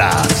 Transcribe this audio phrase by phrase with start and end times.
[0.00, 0.39] Paddock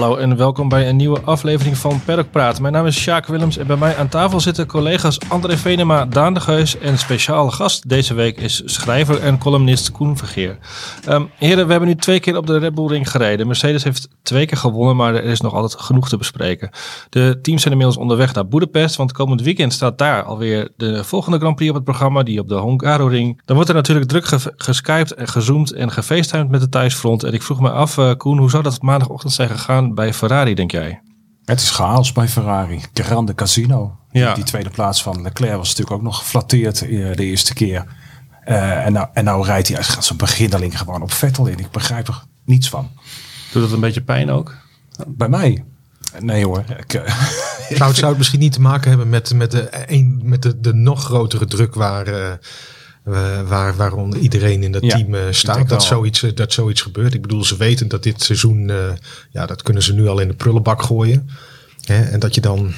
[0.00, 2.60] Hallo en welkom bij een nieuwe aflevering van Paddock Praat.
[2.60, 6.34] Mijn naam is Sjaak Willems en bij mij aan tafel zitten collega's André Venema, Daan
[6.34, 10.58] de Geus en speciale gast deze week is schrijver en columnist Koen Vergeer.
[11.08, 13.46] Um, heren, we hebben nu twee keer op de Red Bull Ring gereden.
[13.46, 16.70] Mercedes heeft twee keer gewonnen, maar er is nog altijd genoeg te bespreken.
[17.08, 21.38] De teams zijn inmiddels onderweg naar Budapest, want komend weekend staat daar alweer de volgende
[21.38, 23.40] Grand Prix op het programma, die op de Hungaroring.
[23.44, 27.22] Dan wordt er natuurlijk druk ge geskyped en gezoomd en gefacetimed met de thuisfront.
[27.22, 30.54] En ik vroeg me af, uh, Koen, hoe zou dat maandagochtend zijn gegaan bij Ferrari,
[30.54, 31.02] denk jij?
[31.44, 32.80] Het is chaos bij Ferrari.
[32.94, 33.98] Grande Casino.
[34.10, 34.34] Ja.
[34.34, 37.84] Die, tweede plaats van Leclerc was natuurlijk ook nog geflatteerd eh, de eerste keer.
[38.48, 41.58] Uh, en, nou, en nou rijdt hij als zijn beginneling gewoon op Vettel in.
[41.58, 42.90] Ik begrijp er niets van.
[43.52, 44.56] Doet dat een beetje pijn ook?
[45.06, 45.64] Bij mij?
[46.18, 46.64] Nee hoor.
[46.78, 47.02] Ik, uh,
[47.68, 50.60] zou, het, zou het misschien niet te maken hebben met, met, de, een, met de,
[50.60, 52.08] de nog grotere druk waar...
[52.08, 52.32] Uh,
[53.46, 55.68] waar, waaronder iedereen in dat team uh, staat.
[55.68, 57.14] Dat zoiets, uh, dat zoiets gebeurt.
[57.14, 58.72] Ik bedoel, ze weten dat dit seizoen,
[59.30, 61.30] ja, dat kunnen ze nu al in de prullenbak gooien.
[61.84, 62.02] Hè?
[62.02, 62.72] En dat je dan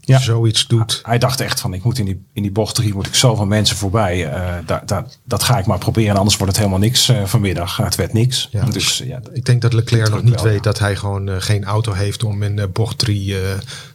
[0.00, 0.18] ja.
[0.18, 1.00] zoiets doet.
[1.02, 3.46] Hij dacht echt van, ik moet in die, in die bocht drie, moet ik zoveel
[3.46, 4.30] mensen voorbij.
[4.66, 7.76] Da, da, dat ga ik maar proberen, anders wordt het helemaal niks vanmiddag.
[7.76, 8.48] Het werd niks.
[8.50, 11.92] Ja, dus, ja, ik denk dat Leclerc nog niet weet dat hij gewoon geen auto
[11.92, 13.36] heeft om in bocht drie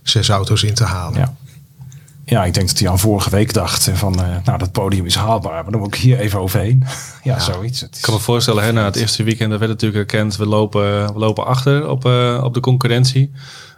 [0.03, 1.19] zes auto's in te halen.
[1.19, 1.35] Ja.
[2.25, 5.15] Ja, ik denk dat hij aan vorige week dacht van, uh, nou dat podium is
[5.15, 6.83] haalbaar, maar dan moet ik hier even overheen.
[7.23, 7.83] ja, zoiets.
[7.83, 11.19] Ik kan me voorstellen, hè, na het eerste weekend werd natuurlijk erkend, we lopen, we
[11.19, 13.31] lopen achter op, uh, op de concurrentie.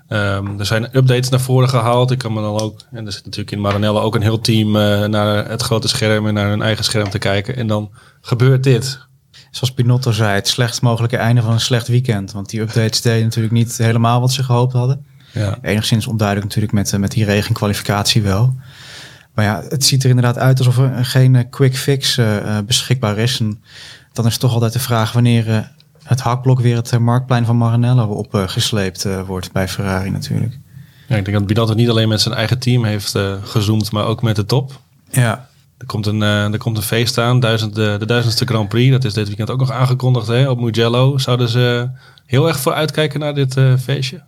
[0.10, 2.12] Um, er zijn updates naar voren gehaald.
[2.12, 4.76] Ik kan me dan ook, en er zit natuurlijk in Maranello ook een heel team
[4.76, 7.56] uh, naar het grote scherm en naar hun eigen scherm te kijken.
[7.56, 9.00] En dan gebeurt dit.
[9.52, 12.32] Zoals Pinotto zei, het slechtst mogelijke einde van een slecht weekend.
[12.32, 15.06] Want die updates deden natuurlijk niet helemaal wat ze gehoopt hadden.
[15.36, 15.58] Ja.
[15.62, 18.56] Enigszins onduidelijk natuurlijk met, eh, met die regenkwalificatie wel.
[19.34, 23.18] Maar ja, het ziet er inderdaad uit alsof er geen eh, quick fix uh, beschikbaar
[23.18, 23.40] is.
[23.40, 23.64] En
[24.14, 25.58] dan is toch altijd de vraag wanneer uh,
[26.04, 30.58] het hakblok weer het marktplein van Maranello opgesleept wordt bij Ferrari natuurlijk.
[31.08, 34.22] Ja, ik denk dat Binotto niet alleen met zijn eigen team heeft gezoomd, maar ook
[34.22, 34.80] met de top.
[35.12, 35.50] Ja.
[35.78, 38.92] Er komt een, er komt een feest aan, duizend, de, de duizendste Grand Prix.
[38.92, 41.18] Dat is dit weekend ook nog aangekondigd hè, op Mugello.
[41.18, 41.90] Zouden ze
[42.26, 44.22] heel erg voor uitkijken naar dit feestje?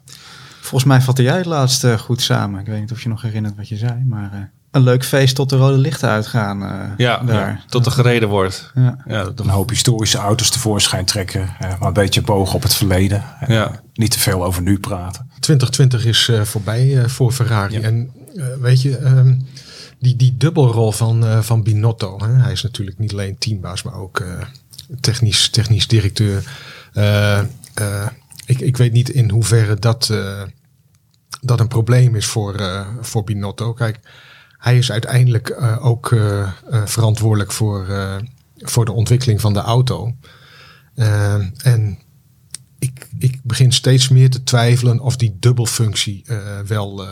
[0.67, 2.59] Volgens mij vatte jij het laatst uh, goed samen.
[2.59, 4.39] Ik weet niet of je nog herinnert wat je zei, maar uh,
[4.71, 6.63] een leuk feest tot de rode lichten uitgaan.
[6.63, 7.49] Uh, ja, daar.
[7.49, 8.71] Ja, tot er gereden wordt.
[8.75, 8.97] Ja.
[9.05, 13.23] Ja, een hoop historische auto's tevoorschijn trekken, maar een beetje bogen op het verleden.
[13.47, 13.81] Ja.
[13.93, 15.29] Niet te veel over nu praten.
[15.39, 17.79] 2020 is voorbij voor Ferrari.
[17.79, 18.11] En
[18.59, 19.47] weet je, um,
[19.99, 22.17] die, die dubbelrol van, van Binotto.
[22.17, 22.33] Hè?
[22.33, 24.23] Hij is natuurlijk niet alleen teambaas, maar ook
[24.99, 26.43] technisch, technisch directeur.
[28.45, 30.11] ik, ik weet niet in hoeverre dat
[31.41, 33.73] dat een probleem is voor, uh, voor Binotto.
[33.73, 33.99] Kijk,
[34.57, 36.51] hij is uiteindelijk uh, ook uh,
[36.85, 37.87] verantwoordelijk voor,
[38.57, 40.15] voor de ontwikkeling van de auto.
[41.63, 41.99] en
[42.79, 46.25] ik, ik begin steeds meer te twijfelen of die dubbelfunctie
[46.65, 47.07] wel,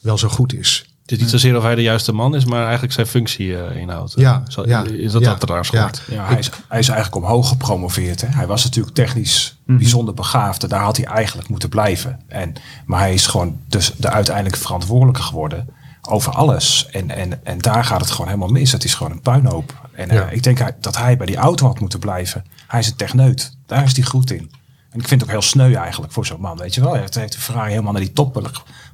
[0.00, 0.91] wel zo goed is.
[1.12, 3.76] Het is niet zozeer of hij de juiste man is, maar eigenlijk zijn functie uh,
[3.76, 4.12] inhoudt.
[4.16, 5.90] Ja, Zo, ja, is dat ja, dat raar ja.
[6.08, 8.20] ja, hij, is, hij is eigenlijk omhoog gepromoveerd.
[8.20, 8.28] Hè.
[8.30, 9.78] Hij was natuurlijk technisch mm -hmm.
[9.78, 10.68] bijzonder begaafd.
[10.68, 12.20] Daar had hij eigenlijk moeten blijven.
[12.28, 12.52] En,
[12.86, 15.68] maar hij is gewoon dus de uiteindelijke verantwoordelijke geworden
[16.02, 16.86] over alles.
[16.90, 18.72] En, en, en daar gaat het gewoon helemaal mis.
[18.72, 19.88] Het is gewoon een puinhoop.
[19.92, 20.28] En uh, ja.
[20.28, 22.44] ik denk dat hij bij die auto had moeten blijven.
[22.66, 23.56] Hij is een techneut.
[23.66, 24.50] Daar is hij goed in.
[24.90, 26.92] En ik vind het ook heel sneu eigenlijk voor zo'n man, weet je wel.
[26.92, 28.32] Hij heeft de Ferrari helemaal naar die top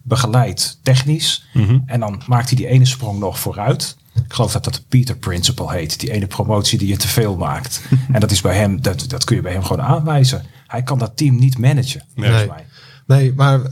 [0.09, 1.49] begeleid, technisch.
[1.53, 1.83] Mm -hmm.
[1.87, 3.97] En dan maakt hij die ene sprong nog vooruit.
[4.25, 6.01] Ik geloof dat dat de Peter Principle heet.
[6.01, 7.83] Die ene promotie die je te veel maakt.
[8.13, 10.43] en dat is bij hem, dat, dat kun je bij hem gewoon aanwijzen.
[10.67, 12.29] Hij kan dat team niet managen, nee.
[12.29, 12.67] volgens mij.
[13.07, 13.63] Nee, maar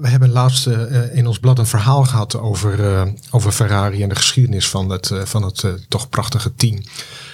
[0.00, 4.08] we hebben laatst uh, in ons blad een verhaal gehad over, uh, over Ferrari en
[4.08, 6.82] de geschiedenis van het, uh, van het toch prachtige team.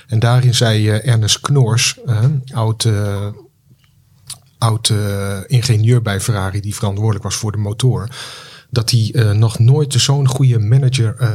[0.07, 1.99] En daarin zei Ernest Knoors,
[2.55, 2.89] oud
[4.59, 8.09] oud uh, ingenieur bij Ferrari die verantwoordelijk was voor de motor.
[8.71, 11.31] Dat hij uh, nog nooit zo'n goede manager uh,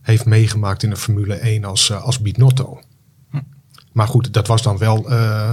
[0.00, 2.80] heeft meegemaakt in de Formule 1 als, als Binotto.
[3.30, 3.40] Hm.
[3.92, 5.08] Maar goed, dat was dan wel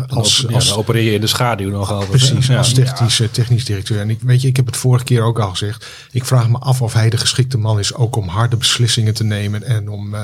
[0.07, 0.75] als, ja, als...
[0.75, 2.09] opereer je in de schaduw nog altijd.
[2.09, 2.57] Precies, ja.
[2.57, 3.27] als technisch, ja.
[3.31, 3.99] technisch directeur.
[3.99, 5.87] En ik, weet je, ik heb het vorige keer ook al gezegd.
[6.11, 9.23] Ik vraag me af of hij de geschikte man is ook om harde beslissingen te
[9.23, 10.15] nemen en om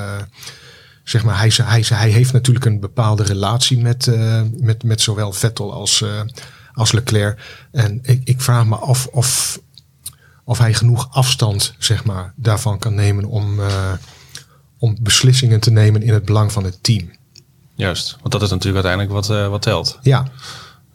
[1.10, 5.32] zeg maar, hij, hij, hij heeft natuurlijk een bepaalde relatie met, uh, met, met zowel
[5.32, 6.20] Vettel als, uh,
[6.80, 7.38] als Leclerc.
[7.72, 9.60] En ik, ik vraag me af of,
[10.44, 13.92] of hij genoeg afstand zeg maar, daarvan kan nemen om, uh,
[14.78, 17.10] om beslissingen te nemen in het belang van het team.
[17.74, 19.98] Juist, want dat is natuurlijk uiteindelijk wat, uh, wat telt.
[20.02, 20.26] Ja.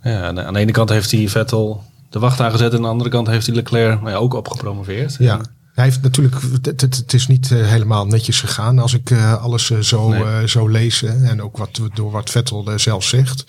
[0.03, 0.27] ja.
[0.27, 3.27] Aan de ene kant heeft hij Vettel de wacht aangezet en aan de andere kant
[3.27, 5.15] heeft hij Leclerc nou ja, ook opgepromoveerd.
[5.19, 5.41] Ja.
[5.73, 9.43] Hij heeft natuurlijk, het, het, het is niet eh, helemaal netjes gegaan als ik eh,
[9.43, 10.23] alles eh, zo, Nee.
[10.23, 11.03] eh, zo lees.
[11.03, 13.45] en ook wat, door wat Vettel eh, zelf zegt.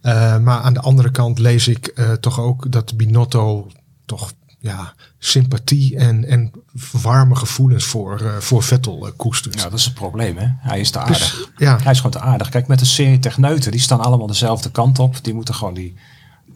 [0.00, 3.70] Eh, maar aan de andere kant lees ik eh, toch ook dat Binotto
[4.06, 6.52] toch ja, sympathie en, en
[6.92, 9.54] warme gevoelens voor, eh, voor Vettel koestert.
[9.54, 10.46] Ja, dat is het probleem, hè?
[10.58, 11.18] Hij is te aardig.
[11.18, 12.48] Dus, ja, Hij is gewoon te aardig.
[12.48, 15.24] Kijk, met de serie techneuten, die staan allemaal dezelfde kant op.
[15.24, 15.94] Die moeten gewoon die,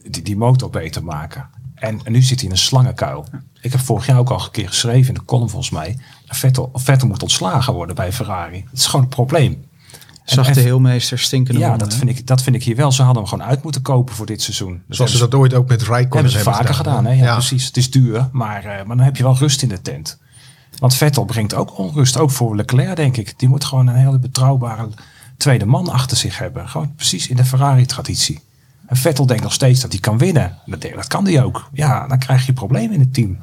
[0.09, 1.49] die, die motor beter maken.
[1.75, 3.27] En, en nu zit hij in een slangenkuil.
[3.61, 5.99] Ik heb vorig jaar ook al een keer geschreven in de column volgens mij.
[6.27, 8.65] Vettel, Vettel moet ontslagen worden bij Ferrari.
[8.71, 9.65] Het is gewoon een probleem.
[10.25, 12.93] Zachte heelmeester, stinkende Ja, honden, dat vind, ik, dat vind ik hier wel.
[12.93, 14.83] Ze hadden hem gewoon uit moeten kopen voor dit seizoen.
[14.87, 17.05] Dus zoals ze hebben dat ooit ook met Raikkonen hebben ze vaker gedaan.
[17.05, 17.13] Hè?
[17.13, 17.33] Ja, Ja.
[17.33, 17.65] precies.
[17.67, 20.19] Het is duur, maar, eh, maar dan heb je wel rust in de tent.
[20.79, 23.39] Want Vettel brengt ook onrust, ook voor Leclerc denk ik.
[23.39, 24.89] Die moet gewoon een hele betrouwbare
[25.37, 26.69] tweede man achter zich hebben.
[26.69, 28.41] Gewoon precies in de Ferrari-traditie.
[28.87, 30.59] En Vettel denkt nog steeds dat hij kan winnen.
[30.67, 31.69] Dat, dat kan hij ook.
[31.73, 33.39] Ja, dan krijg je problemen in het team.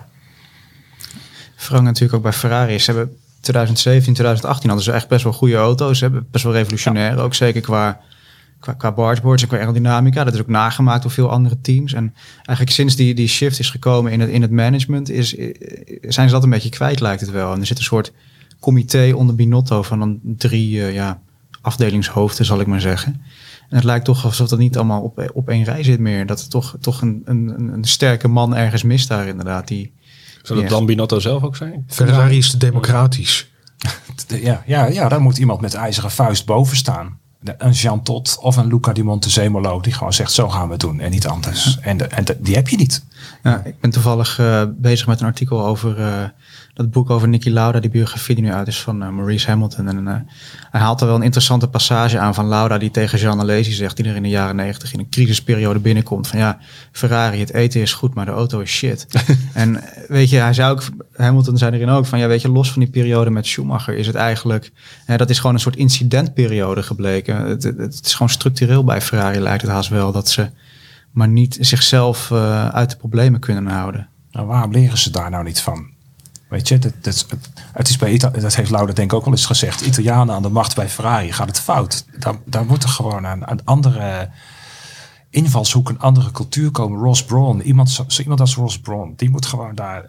[1.55, 2.79] Frank natuurlijk ook bij Ferrari.
[2.79, 5.99] Ze hebben 2017, 2018 hadden ze echt best wel goede auto's.
[5.99, 7.17] Hebben best wel revolutionair.
[7.19, 7.99] Ook zeker qua,
[8.59, 10.23] qua, qua bargeboards en qua aerodynamica.
[10.23, 11.93] Dat is ook nagemaakt door veel andere teams.
[11.93, 15.09] En eigenlijk sinds die, die shift is gekomen in het, in het management...
[15.09, 15.53] Is, eh,
[16.01, 17.53] zijn ze dat een beetje kwijt, lijkt het wel.
[17.53, 18.11] En er zit een soort
[18.59, 21.21] comité onder Binotto van dan drie eh, ja,
[21.61, 23.21] afdelingshoofden, zal ik maar zeggen.
[23.69, 26.25] En het lijkt toch alsof dat niet allemaal op, op één rij zit meer.
[26.25, 29.67] Dat er toch, toch een, een- een sterke man ergens mist daar inderdaad.
[29.67, 29.91] Die,
[30.41, 31.83] Zou dat dan Binotto zelf ook zijn?
[31.88, 33.49] Ferrari is te democratisch.
[34.27, 37.19] Ja, ja, ja, daar moet iemand met ijzeren vuist boven staan.
[37.57, 40.81] Een Jean Tot of een Luca di Montezemolo die gewoon zegt zo gaan we het
[40.81, 41.77] doen en niet anders.
[41.81, 43.03] En, de, en de- die heb je niet.
[43.43, 46.23] Ja, ik ben toevallig eh, bezig met een artikel over eh,
[46.73, 49.88] dat boek over Nicky Lauda, die biografie die nu uit is van eh, Maurice Hamilton.
[49.88, 50.05] En
[50.71, 53.95] hij haalt er wel een interessante passage aan van Lauda die tegen Jean Alesi zegt,
[53.97, 56.27] die er in de jaren negentig in een crisisperiode binnenkomt.
[56.27, 56.57] Van ja,
[56.91, 59.07] Ferrari, het eten is goed, maar de auto is shit.
[59.53, 60.83] en weet je, hij zei ook,
[61.15, 64.07] Hamilton zei erin ook van ja, weet je, los van die periode met Schumacher is
[64.07, 64.71] het eigenlijk,
[65.05, 67.35] dat is gewoon een soort incidentperiode gebleken.
[67.35, 70.49] Het, het, het is gewoon structureel bij Ferrari lijkt het haast wel dat ze
[71.11, 74.09] maar niet zichzelf eh, uit de problemen kunnen houden.
[74.31, 75.89] Nou, waarom leren ze daar nou niet van?
[76.49, 77.25] Weet je, dat, dat,
[77.71, 79.81] het, is bij dat heeft Lauda denk ik ook al eens gezegd.
[79.81, 82.05] Italianen aan de macht bij Ferrari gaat het fout.
[82.19, 84.29] Daar, daar moet er gewoon een, een andere
[85.29, 86.99] invalshoek, een andere cultuur komen.
[86.99, 90.05] Ross Brawn, iemand, iemand als Ross Brawn, die moet gewoon daar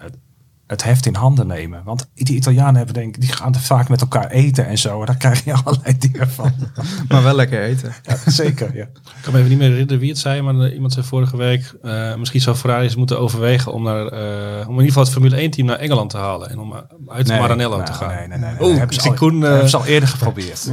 [0.66, 1.82] het, heft in handen nemen.
[1.84, 5.00] Want die Italianen hebben denk ik, die gaan er vaak met elkaar eten en zo.
[5.00, 6.52] En daar krijg je allerlei dingen van.
[7.08, 7.92] Maar wel lekker eten.
[8.02, 8.84] Ja, zeker, ja.
[8.84, 11.36] Ik kan me even niet meer herinneren wie het zei, maar eh, iemand zei vorige
[11.36, 15.02] week, eh, misschien zou Ferrari eens moeten overwegen om, naar, eh, om in ieder geval
[15.02, 16.74] het Formule 1 team naar Engeland te halen en om
[17.08, 18.08] uit Maranello nou, te gaan.
[18.08, 18.50] Nee, nee, nee.
[18.50, 18.68] nee.
[18.68, 20.62] Oeh, hebben, ze ik al, Koen, eh, hebben ze al eerder geprobeerd.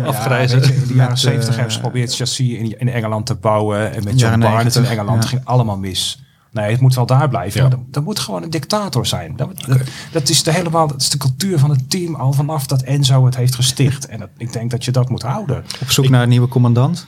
[0.62, 3.36] je, in de jaren Met, 70 eh, hebben ze geprobeerd chassis in, in Engeland te
[3.36, 3.94] bouwen.
[3.94, 5.30] En met John Jaren Barnett in 90, Engeland ja.
[5.30, 6.24] ging allemaal mis.
[6.52, 7.86] Nee, het moet wel daar blijven.
[7.92, 8.02] Ja.
[8.02, 9.36] Moet gewoon een dictator zijn.
[9.36, 9.82] Dat, dat,
[10.12, 13.26] dat is de helemaal, dat is de cultuur van het team al vanaf dat Enzo
[13.26, 14.08] het heeft gesticht.
[14.08, 15.64] En dat, ik denk dat je dat moet houden.
[15.82, 17.08] Op zoek naar een nieuwe commandant.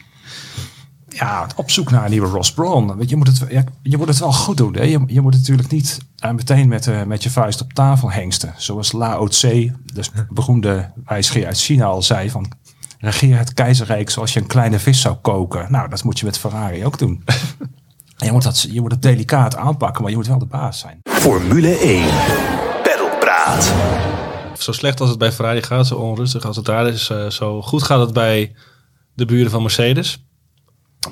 [1.09, 2.53] Ja, op zoek naar een nieuwe Ross.
[2.53, 4.73] Want Je moet het, ja, je moet het wel goed doen.
[4.73, 4.83] Hè?
[4.83, 8.53] Je, je moet natuurlijk niet eh, meteen met, eh, met je vuist op tafel hengsten.
[8.57, 12.51] Zoals Lao Tse, de beroemde wijsgeer uit China, al zei van...
[12.99, 15.71] Regeer het keizerrijk zoals je een kleine vis zou koken.
[15.71, 17.23] Nou, dat moet je met Ferrari ook doen.
[18.21, 20.79] En je, moet dat, je moet het delicaat aanpakken, maar je moet wel de baas
[20.79, 20.99] zijn.
[21.03, 22.03] Formule 1.
[22.83, 23.73] Pedalpraat.
[24.57, 27.61] Zo slecht als het bij Ferrari gaat, zo onrustig als het daar is, eh, zo
[27.61, 28.55] goed gaat het bij
[29.13, 30.25] de buren van Mercedes.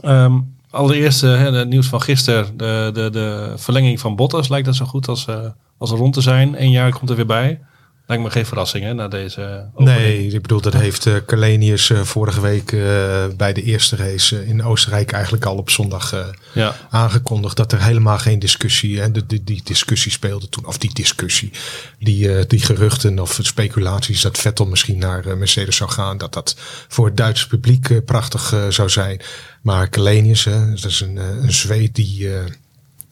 [0.02, 0.40] Ehm,
[0.70, 4.76] allereerst eh, hè, het nieuws van gisteren, de, de, de verlenging van Bottas lijkt dat
[4.76, 5.46] zo goed als, eh,
[5.78, 6.62] als rond te zijn.
[6.62, 7.62] Eén jaar komt er weer bij.
[8.10, 9.98] Lijkt me geen verrassing hè, na deze opening.
[9.98, 14.48] Nee, ik bedoel, dat heeft uh, Kalenius uh, vorige week uh, bij de eerste race
[14.48, 16.76] in Oostenrijk eigenlijk al op zondag ja.
[16.90, 17.58] aangekondigd.
[17.58, 21.52] Dat er helemaal geen discussie, de, de, die discussie speelde toen, of die discussie,
[22.00, 26.18] die, die geruchten of speculaties dat Vettel misschien naar Mercedes zou gaan.
[26.18, 26.56] Dat dat
[26.88, 29.22] voor het Duitse publiek prachtig zou zijn.
[29.62, 32.30] Maar Kalenius, dat is een, een Zweed die,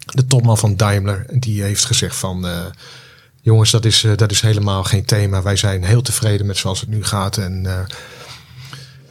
[0.05, 2.45] de topman van Daimler, die heeft gezegd van...
[3.47, 5.41] Jongens, dat is, uh, dat is helemaal geen thema.
[5.41, 7.37] Wij zijn heel tevreden met zoals het nu gaat.
[7.37, 7.79] En uh,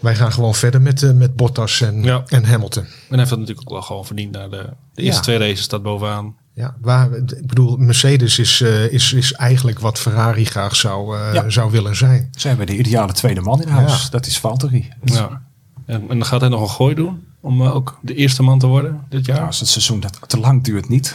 [0.01, 2.23] wij gaan gewoon verder met, uh, met Bottas en, Ja.
[2.29, 2.83] en Hamilton.
[2.83, 5.37] En hij heeft dat natuurlijk ook wel gewoon verdiend naar de, de eerste Ja.
[5.37, 6.37] twee races staat bovenaan.
[6.55, 11.31] Ja, waar, ik bedoel, Mercedes is, uh, is, is eigenlijk wat Ferrari graag zou, uh,
[11.35, 11.51] Ja.
[11.51, 12.29] zou willen zijn.
[12.39, 14.03] Ze hebben de ideale tweede man in huis.
[14.03, 14.09] Ja.
[14.11, 14.89] Dat is Valtteri.
[15.05, 15.43] Ja.
[15.87, 18.59] En, en dan gaat hij nog een gooi doen om uh, ook de eerste man
[18.59, 19.37] te worden dit jaar.
[19.37, 21.15] Ja, als het seizoen dat te lang duurt niet.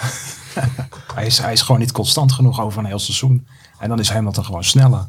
[1.15, 3.47] hij, is, hij is gewoon niet constant genoeg over een heel seizoen.
[3.79, 5.07] En dan is Hamilton gewoon sneller.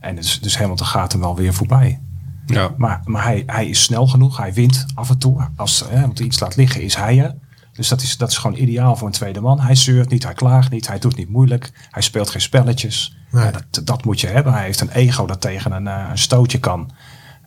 [0.00, 2.00] En dus, dus Hamilton gaat hem wel weer voorbij.
[2.46, 2.74] Ja.
[2.76, 4.36] Maar, maar hij, hij is snel genoeg.
[4.36, 5.48] Hij wint af en toe.
[5.56, 7.34] Als hè, Hamilton iets laat liggen, is hij er.
[7.72, 9.60] Dus dat is, dat is gewoon ideaal voor een tweede man.
[9.60, 11.72] Hij zeurt niet, hij klaagt niet, hij doet niet moeilijk.
[11.90, 13.16] Hij speelt geen spelletjes.
[13.30, 13.44] Nee.
[13.44, 14.52] Ja, dat, dat moet je hebben.
[14.52, 16.90] Hij heeft een ego dat tegen een, eh, een stootje kan.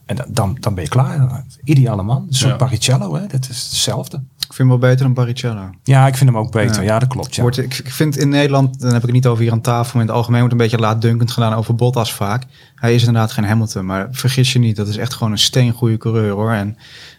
[0.09, 1.43] En da- dan, dan ben je klaar.
[1.63, 2.25] Ideale man.
[2.27, 2.57] Een soort Ja.
[2.57, 3.27] Baricello, hè?
[3.27, 4.17] dat is hetzelfde.
[4.17, 5.69] Ik vind hem wel beter dan Baricello.
[5.83, 6.75] Ja, ik vind hem ook beter.
[6.75, 6.93] Ja.
[6.93, 7.35] Ja, dat klopt.
[7.35, 7.41] Ja.
[7.41, 10.01] Wordt, ik vind in Nederland, dan heb ik het niet over hier aan tafel, maar
[10.01, 12.43] in het algemeen wordt een beetje laatdunkend gedaan over Bottas vaak.
[12.75, 15.97] Hij is inderdaad geen Hamilton, maar vergis je niet, dat is echt gewoon een steengoede
[15.97, 16.51] coureur hoor.
[16.51, 16.77] En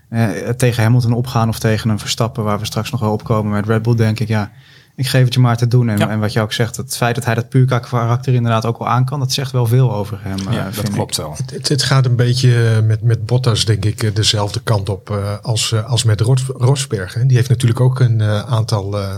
[0.09, 3.67] eh, tegen Hamilton opgaan of tegen een Verstappen, waar we straks nog wel opkomen met
[3.67, 4.51] Red Bull, denk ik, ja,
[4.97, 5.89] ik geef het je maar te doen.
[5.89, 6.09] En, Ja.
[6.09, 8.89] en wat je ook zegt, het feit dat hij dat puur karakter inderdaad ook wel
[8.89, 10.39] aan kan, dat zegt wel veel over hem.
[10.49, 10.93] eh, ja, vind dat ik.
[10.93, 11.37] klopt wel.
[11.53, 15.11] Het, het, gaat een beetje eh, met, met Bottas, denk ik, eh, dezelfde kant op
[15.11, 17.15] eh, als, eh, als met Ros, Rosberg.
[17.15, 17.27] Hè.
[17.27, 19.17] Die heeft natuurlijk ook een eh, aantal eh,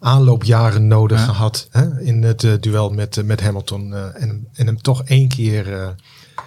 [0.00, 1.24] aanloopjaren nodig Ja.
[1.24, 3.94] gehad hè, in het eh, duel met, eh, met Hamilton.
[3.94, 5.88] eh, en, en hem toch één keer, eh,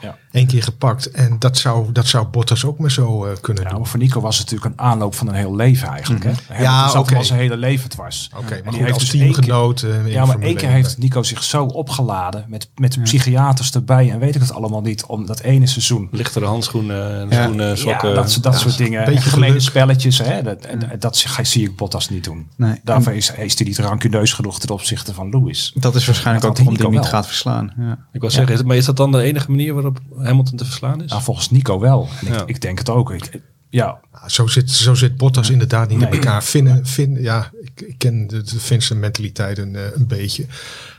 [0.01, 0.17] Ja.
[0.31, 1.11] één keer gepakt.
[1.11, 3.79] En dat zou, dat zou Bottas ook maar zo eh, kunnen Ja, doen.
[3.79, 6.23] maar voor Nico was het natuurlijk een aanloop van een heel leven eigenlijk.
[6.23, 6.31] Hè?
[6.47, 7.15] Hij Ja, zat oké.
[7.15, 8.29] al zijn hele leven dwars.
[8.37, 9.81] Oké, En maar die goed, heeft als dus teamgenoot.
[9.81, 14.11] eh, Ja, maar één keer 1, heeft Nico zich zo opgeladen met, met psychiaters erbij
[14.11, 16.07] en weet ik het allemaal niet om dat ene seizoen.
[16.11, 18.09] Lichtere handschoenen schoenen, sokken.
[18.09, 19.05] ja, dat, dat soort dingen.
[19.05, 19.61] beetje Gemene geluk.
[19.61, 20.17] spelletjes.
[20.17, 20.41] Hè?
[20.43, 22.47] Dat, en, dat zie- ik Bottas niet doen.
[22.57, 22.79] Nee.
[22.83, 25.71] Daarvoor is, is hij niet rancuneus genoeg ten opzichte van Lewis.
[25.75, 27.73] Dat is waarschijnlijk Dat ook waarom hij niet gaat verslaan.
[27.77, 27.97] Ja.
[28.13, 31.09] Ik wou zeggen, maar is dat dan de enige manier waarop Hamilton te verslaan is?
[31.09, 32.07] Nou, volgens Nico wel.
[32.21, 32.43] En ik, Ja.
[32.45, 33.11] ik denk het ook.
[33.11, 36.41] Ik, ja, Ja, Zo zit, zo zit Bottas inderdaad niet in elkaar.
[36.41, 40.45] Finnen, Finn, ja, ik, ik ken de, de Finse mentaliteit een, eh, een beetje.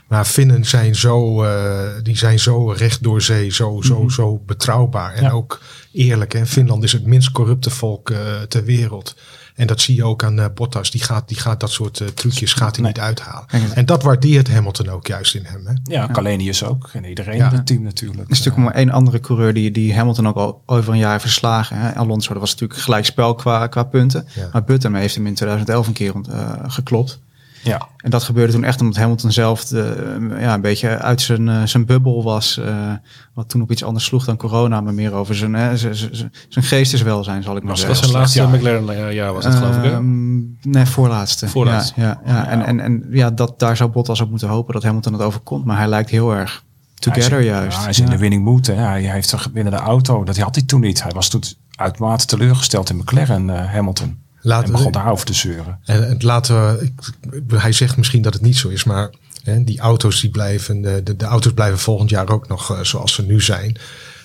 [0.07, 5.13] Maar Finnen zijn zo, eh, die zijn zo recht door zee, zo, zo, zo betrouwbaar.
[5.13, 5.29] En Ja.
[5.31, 6.33] ook eerlijk.
[6.33, 6.45] Hè?
[6.45, 9.15] Finland is het minst corrupte volk eh, ter wereld.
[9.55, 10.91] En dat zie je ook aan eh, Bottas.
[10.91, 12.93] Die gaat, die gaat dat soort trucjes gaat hij Nee.
[12.93, 13.45] niet uithalen.
[13.73, 15.65] En dat waardeert Hamilton ook juist in hem.
[15.67, 15.73] Hè?
[15.83, 16.89] ja, Kalenius ook.
[16.93, 17.49] En iedereen Ja.
[17.49, 18.23] in het team natuurlijk.
[18.25, 21.11] Er is natuurlijk maar één andere coureur die, die Hamilton ook al over een jaar
[21.11, 21.77] heeft verslagen.
[21.77, 21.95] Hè.
[21.95, 24.27] Alonso, dat was natuurlijk gelijk spel qua, qua punten.
[24.35, 24.49] Ja.
[24.51, 27.19] Maar Button heeft hem in 2011 een keer eh, geklopt.
[27.63, 31.49] Ja, En dat gebeurde toen echt omdat Hamilton zelf de, ja, een beetje uit zijn,
[31.49, 32.57] eh, zijn bubbel was.
[32.57, 32.91] eh,
[33.33, 36.31] wat toen op iets anders sloeg dan corona, maar meer over zijn, hè, zijn, zijn,
[36.49, 38.07] zijn geesteswelzijn, zal ik maar was dat zeggen.
[38.07, 38.57] zijn laatste.
[38.57, 39.91] McLaren jaar was dat geloof ik hè?
[39.91, 41.47] Ehm, nee, voorlaatste.
[41.47, 42.01] Voorlaatste.
[42.01, 42.47] Ja, ja, ja.
[42.47, 45.65] En, en, en ja, dat, daar zou Bottas op moeten hopen dat Hamilton het overkomt.
[45.65, 47.75] Maar hij lijkt heel erg together hij is, juist.
[47.77, 48.65] Ja, hij is in de winning mood.
[48.65, 48.73] Hè.
[48.73, 50.23] Hij heeft er binnen de auto.
[50.23, 51.03] Dat had hij toen niet.
[51.03, 51.43] Hij was toen
[51.75, 54.21] uitermate teleurgesteld in McLaren, eh, Hamilton.
[54.45, 55.79] Laten en we- begon daarover te zeuren.
[55.85, 59.63] En het laten we, ik- hij zegt misschien dat het niet zo is, maar hè,
[59.63, 63.13] die auto's die blijven, de, de, de auto's blijven volgend jaar ook nog eh, zoals
[63.13, 63.77] ze nu zijn.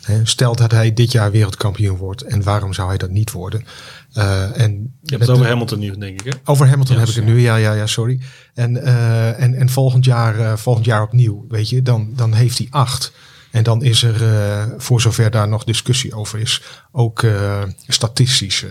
[0.03, 3.65] Hè, stel dat hij dit jaar wereldkampioen wordt en waarom zou hij dat niet worden?
[4.13, 4.73] Eh, en
[5.03, 6.39] Je hebt het over de- Hamilton nu denk ik hè?
[6.51, 7.31] over Hamilton heb ik het ja.
[7.31, 8.21] nu, ja, ja, ja, sorry.
[8.55, 12.59] En, eh, en, en volgend, jaar, eh, volgend jaar opnieuw, weet je, dan, dan heeft
[12.59, 13.13] hij acht.
[13.51, 18.65] En dan is er, eh, voor zover daar nog discussie over is, ook eh, statistisch
[18.65, 18.71] eh,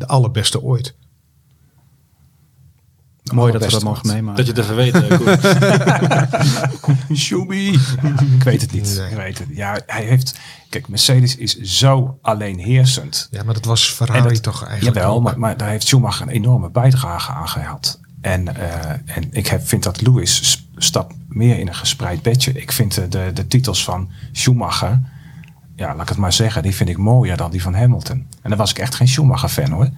[0.00, 0.94] de allerbeste ooit.
[3.32, 4.36] Mooi dat we dat mogen meemaken.
[4.44, 4.94] Dat je het even weet.
[4.94, 5.20] eh,
[8.36, 8.94] ik weet het niet.
[8.98, 9.10] Nee.
[9.10, 9.48] Ik weet het.
[9.50, 10.38] Ja, hij heeft.
[10.68, 13.28] Kijk, Mercedes is zo alleenheersend.
[13.30, 15.22] Ja, maar dat was Ferrari dat- toch eigenlijk Jawel, ook.
[15.22, 18.00] maar, maar daar heeft Schumacher een enorme bijdrage aan gehad.
[18.20, 22.52] En, eh, en ik heb, vind dat Lewis stapt meer in een gespreid bedje.
[22.52, 25.00] Ik vind de, de, de titels van Schumacher,
[25.80, 28.26] ja, laat ik het maar zeggen, die vind ik mooier dan die van Hamilton.
[28.42, 29.88] En dan was ik echt geen Schumacher-fan hoor.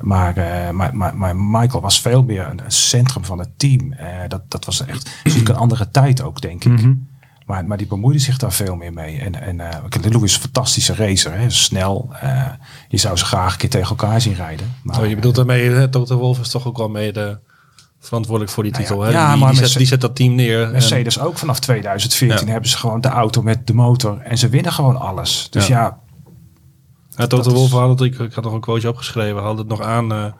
[0.00, 3.92] Maar, eh, maar, maar, maar Michael was veel meer een, een centrum van het team.
[3.92, 6.86] Eh, dat, dat was echt natuurlijk een andere tijd ook, denk ik.
[7.46, 9.20] Maar, maar die bemoeide zich daar veel meer mee.
[9.20, 11.32] En, en eh, kijk, Lewis is een fantastische racer.
[11.38, 11.50] Hè?
[11.50, 12.08] Snel.
[12.20, 12.44] eh,
[12.88, 14.74] je zou ze graag een keer tegen elkaar zien rijden.
[14.82, 17.38] Maar, Oh, je bedoelt daarmee, Toto Wolff is toch ook wel mee de
[18.00, 19.04] verantwoordelijk voor die Nou titel.
[19.04, 19.16] ja, hè?
[19.18, 20.62] ja, die, maar die, zet, Merce- die zet dat team neer.
[20.62, 22.52] en- Mercedes ook vanaf 2014 Ja.
[22.52, 24.18] hebben ze gewoon de auto met de motor.
[24.20, 25.46] En ze winnen gewoon alles.
[25.50, 25.98] Dus Ja.
[27.16, 29.80] ja, Toto Wolff had het, ik, ik had nog een quoteje opgeschreven, had het nog
[29.80, 30.12] aan.
[30.12, 30.32] eh, eh,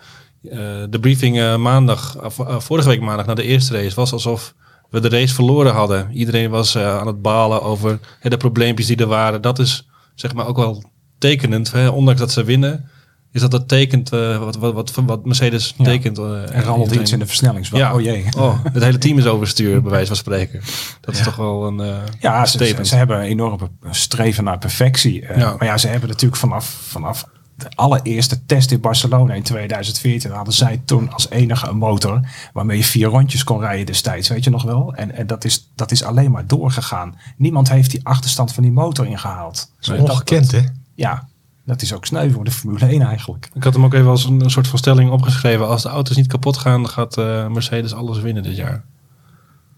[0.90, 2.16] de briefing eh, maandag,
[2.58, 4.54] vorige week maandag na de eerste race was alsof
[4.90, 6.10] we de race verloren hadden.
[6.12, 9.42] Iedereen was aan het balen over de probleempjes die er waren.
[9.42, 10.84] Dat is zeg maar ook wel
[11.18, 11.72] tekenend.
[11.72, 11.88] Hè?
[11.88, 12.88] Ondanks dat ze winnen,
[13.32, 15.84] is dat dat tekent eh, wat, wat, wat, wat Mercedes Ja.
[15.84, 16.18] tekent.
[16.18, 17.80] eh, er rammelt iets in de versnellingsbak.
[17.80, 18.24] Ja, Oh jee.
[18.38, 20.60] Oh, het hele team is overstuur, bij wijze van spreken.
[21.00, 25.26] Dat is toch wel een eh Ja, ze, ze, hebben een enorme streven naar perfectie.
[25.26, 25.54] Eh, Ja.
[25.58, 27.24] Maar ja, ze hebben natuurlijk vanaf, vanaf
[27.56, 32.20] de allereerste test in Barcelona in 2014 hadden zij toen als enige een motor
[32.52, 34.94] waarmee je vier rondjes kon rijden destijds, weet je nog wel?
[34.94, 37.18] En, en dat, is, dat is alleen maar doorgegaan.
[37.36, 39.70] Niemand heeft die achterstand van die motor ingehaald.
[39.80, 40.60] Dat is ongekend, hè?
[40.94, 41.28] Ja,
[41.68, 43.50] dat is ook sneu voor de Formule 1 eigenlijk.
[43.54, 45.68] Ik had hem ook even als een, een soort van stelling opgeschreven.
[45.68, 48.84] Als de auto's niet kapot gaan, gaat eh, Mercedes alles winnen dit jaar.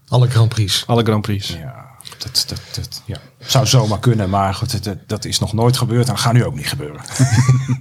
[0.07, 0.83] Alle Grand Prix.
[0.87, 1.47] Alle Grand Prix.
[1.47, 1.85] Ja.
[2.17, 3.17] Dat, dat, dat ja.
[3.39, 6.45] zou zomaar kunnen, maar goed, dat, dat is nog nooit gebeurd en dat gaat nu
[6.45, 7.01] ook niet gebeuren.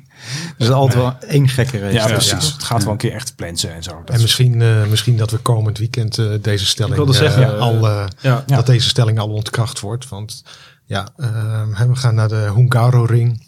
[0.59, 1.93] Er is altijd wel één gekke race.
[1.93, 2.53] Ja, precies.
[2.53, 3.91] Het gaat wel een keer echt plensen en zo.
[3.91, 7.41] Dat En is- misschien, eh, misschien dat we komend weekend eh, deze stelling wilde zeggen,
[7.41, 8.43] ja, al eh, ja.
[8.47, 10.09] dat deze stelling al ontkracht wordt.
[10.09, 10.45] Want
[10.85, 13.47] ja, we gaan naar de Hungaro Ring,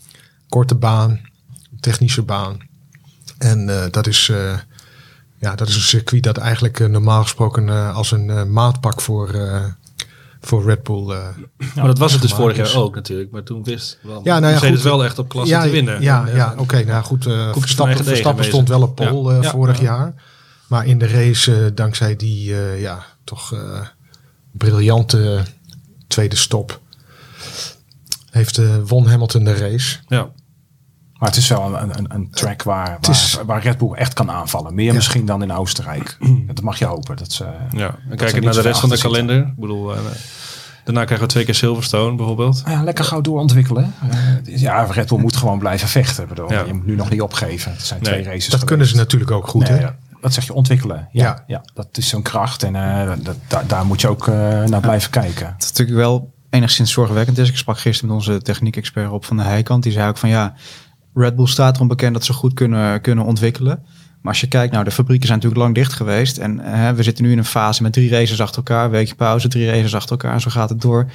[0.52, 1.20] korte baan,
[1.80, 2.58] technische baan.
[3.38, 4.58] En eh, dat is eh,
[5.38, 9.30] ja, dat is een circuit dat eigenlijk eh, normaal gesproken eh, als een maatpak voor,
[9.34, 9.64] eh,
[10.40, 11.10] voor Red Bull.
[11.10, 11.26] eh,
[11.74, 13.30] Maar dat was het dus vorig jaar ook natuurlijk.
[13.30, 14.20] Maar toen wist wel.
[14.24, 14.82] Ja, nou ja, goed.
[14.82, 16.02] wel echt op klasse ja, te winnen.
[16.02, 16.84] Ja, ja oké.
[16.84, 19.36] nou goed, eh, Verstappen, Verstappen stond wel op pol Ja.
[19.36, 19.82] eh, Ja, vorig ja.
[19.84, 20.14] jaar.
[20.68, 23.80] Maar in de race, dankzij die eh, ja, toch eh,
[24.52, 25.42] briljante
[26.06, 26.80] tweede stop,
[28.30, 29.98] heeft eh, won Hamilton de race.
[30.08, 30.30] Ja.
[31.22, 34.12] Maar het is wel een, een, een track waar, waar, is- waar Red Bull echt
[34.12, 34.74] kan aanvallen.
[34.74, 36.16] Meer misschien dan in Oostenrijk.
[36.54, 37.16] dat mag je hopen.
[37.16, 37.86] Dat ze, ja.
[37.86, 39.36] dat En kijk niet naar de rest van de kalender.
[39.36, 39.98] Ik bedoel, eh,
[40.84, 42.62] daarna krijgen we twee keer Silverstone bijvoorbeeld.
[42.66, 43.94] Ja, lekker gauw doorontwikkelen.
[44.44, 46.22] Eh, ja, Red Bull moet gewoon blijven vechten.
[46.22, 46.62] Ik bedoel, Ja.
[46.66, 47.72] Je moet nu nog niet opgeven.
[47.72, 49.62] Het zijn Nee, twee races Dat kunnen ze natuurlijk ook goed.
[49.68, 49.80] Nee, hè?
[49.80, 49.96] ja.
[50.20, 51.08] Dat zeg je ontwikkelen.
[51.12, 51.42] Ja, Ja.
[51.46, 51.62] ja.
[51.74, 52.62] dat is zo'n kracht.
[52.62, 55.46] En eh, dat, daar- daar moet je ook eh, naar blijven kijken.
[55.46, 57.48] Het is natuurlijk wel enigszins zorgwekkend is.
[57.48, 59.82] Ik sprak gisteren met onze techniek-expert op van de Heikant.
[59.82, 60.54] Die zei ook van ja,
[61.14, 63.82] Red Bull staat erom bekend dat ze goed kunnen, kunnen ontwikkelen.
[64.22, 66.38] Maar als je kijkt, nou, de fabrieken zijn natuurlijk lang dicht geweest.
[66.38, 68.90] En eh, we zitten nu in een fase met drie races achter elkaar.
[68.90, 70.40] Weekje pauze, drie races achter elkaar.
[70.40, 71.10] Zo gaat het door.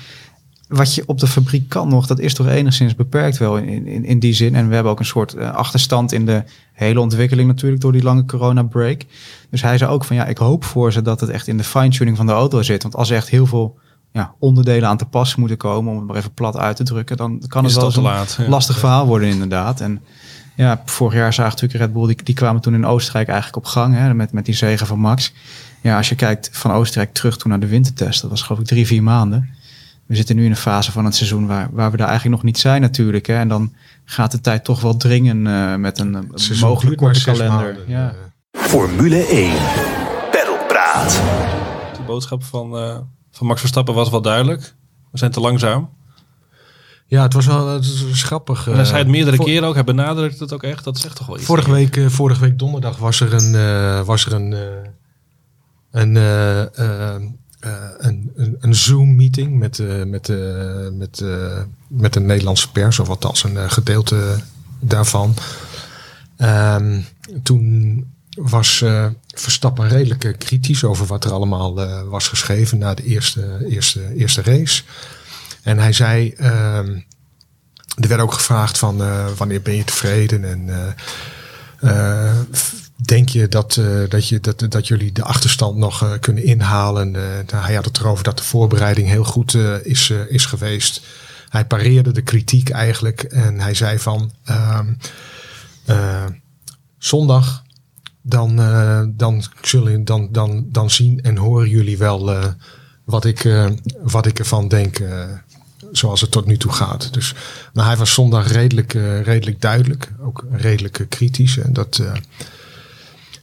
[0.68, 4.06] Wat je op de fabriek kan nog, dat is toch enigszins beperkt wel in, in,
[4.06, 4.56] in die zin.
[4.56, 8.04] En we hebben ook een soort eh, achterstand in de hele ontwikkeling natuurlijk door die
[8.04, 9.02] lange corona-break.
[9.50, 11.64] Dus hij zei ook van ja, ik hoop voor ze dat het echt in de
[11.64, 12.84] fine-tuning van de auto zit.
[12.84, 13.80] Want als er echt heel veel
[14.12, 17.18] ja, onderdelen aan te pas moeten komen, om het maar even plat uit te drukken,
[17.18, 18.48] dan kan het wel een laat, ja.
[18.48, 19.82] lastig verhaal worden inderdaad.
[19.82, 20.02] En
[20.56, 23.72] ja, vorig jaar zagen natuurlijk Red Bull, die, die kwamen toen in Oostenrijk eigenlijk op
[23.72, 25.34] gang, hè, met, met die zegen van Max.
[25.82, 28.68] Ja, als je kijkt van Oostenrijk terug toen naar de wintertest, dat was geloof ik
[28.68, 29.50] drie, vier maanden.
[30.06, 32.46] We zitten nu in een fase van het seizoen waar, waar we daar eigenlijk nog
[32.46, 33.26] niet zijn natuurlijk.
[33.26, 33.36] Hè.
[33.36, 33.74] En dan
[34.06, 37.78] gaat de tijd toch wel dringen eh, met een, mogelijk korte kalender.
[37.88, 38.10] Ja.
[38.10, 39.52] Eh, Formule 1.
[40.32, 41.22] Perlpraat.
[41.98, 42.98] De boodschap van, eh,
[43.38, 44.74] van Max Verstappen was wel duidelijk.
[45.12, 45.90] We zijn te langzaam.
[47.08, 48.66] Ja, het was wel het is grappig.
[48.68, 49.74] En hij eh, zei het meerdere voor- keren ook.
[49.74, 50.84] Hij benadrukt het ook echt.
[50.84, 51.46] Dat zegt toch wel iets.
[51.46, 54.60] Vorige week, eh, vorige week donderdag was er een, eh, was er een, eh,
[55.92, 57.22] een, eh, eh, eh,
[57.98, 63.10] een, een, een Zoom-meeting met, eh, met, eh, met, eh, met de Nederlandse pers, of
[63.10, 64.36] althans een eh, gedeelte
[64.80, 65.34] daarvan.
[66.38, 67.00] Ehm,
[67.44, 68.06] toen
[68.38, 73.04] was eh, Verstappen redelijk eh, kritisch over wat er allemaal eh, was geschreven na de
[73.04, 74.84] eerste, eerste, eerste race.
[75.64, 77.00] En hij zei, ehm,
[77.96, 78.98] er werd ook gevraagd van
[79.36, 80.96] wanneer ben je tevreden en
[82.96, 87.12] denk je dat, dat, je, dat, dat jullie de achterstand nog kunnen inhalen?
[87.12, 91.02] Nou, hij had het erover dat de voorbereiding heel goed is, is geweest.
[91.50, 94.88] Hij pareerde de kritiek eigenlijk en hij zei van ehm,
[95.88, 96.26] eh,
[96.98, 97.64] zondag
[98.28, 102.46] dan, eh, dan, zullen, dan, dan, dan zien en horen jullie wel eh,
[103.04, 103.70] wat, ik, eh,
[104.02, 105.02] wat ik ervan denk.
[105.92, 107.14] zoals het tot nu toe gaat.
[107.14, 107.34] Dus,
[107.74, 110.14] maar hij was zondag redelijk, redelijk duidelijk.
[110.20, 111.58] Ook redelijk kritisch.
[111.58, 112.02] En dat,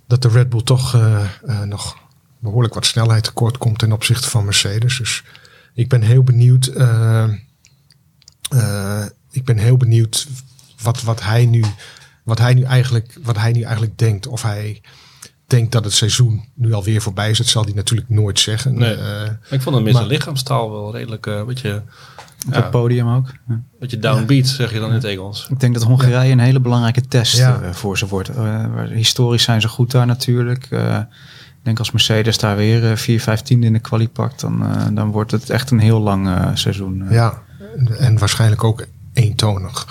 [0.06, 0.98] dat de Red Bull toch
[1.64, 1.96] nog
[2.38, 4.98] behoorlijk wat snelheid tekort komt ten opzichte van Mercedes.
[4.98, 5.22] Dus
[5.74, 6.66] ik ben heel benieuwd.
[9.30, 10.26] ik ben heel benieuwd
[10.82, 11.64] wat, wat, hij nu,
[12.24, 14.26] wat, hij nu eigenlijk, wat hij nu eigenlijk denkt.
[14.26, 14.80] Of hij
[15.46, 17.38] denkt dat het seizoen nu alweer voorbij is.
[17.38, 18.74] Dat zal hij natuurlijk nooit zeggen.
[18.78, 18.94] Nee.
[18.94, 21.82] Eh, Ik vond hem met zijn lichaamstaal wel redelijk eh, een beetje,
[22.46, 23.32] Op ja, het podium ook.
[23.48, 23.60] Ja.
[23.80, 25.46] beetje downbeat, zeg je dan in het Engels.
[25.50, 27.60] Ik denk dat Hongarije een hele belangrijke test Ja.
[27.62, 28.28] eh, voor ze wordt.
[28.28, 30.66] Eh, historisch zijn ze goed daar natuurlijk.
[30.70, 30.96] Eh,
[31.58, 34.62] ik denk als Mercedes daar weer eh, 4, 5 tiende in de kwalie pakt, dan,
[34.66, 37.02] eh, dan wordt het echt een heel lang eh, seizoen.
[37.06, 37.12] eh.
[37.14, 37.42] Ja,
[37.76, 39.86] en- en waarschijnlijk ook eentonig.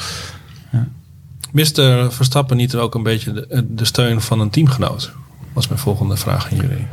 [1.54, 5.12] Miste Verstappen niet ook een beetje de, de steun van een teamgenoot?
[5.54, 6.88] Was mijn volgende vraag aan jullie.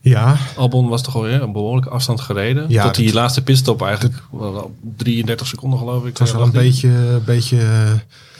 [0.00, 2.64] Ja, Albon was toch alweer een behoorlijke afstand gereden.
[2.68, 4.22] Ja, tot die dat- laatste pitstop eigenlijk.
[4.30, 6.08] wel op 33 seconden geloof ik.
[6.08, 7.60] het was eh, wel een beetje, beetje,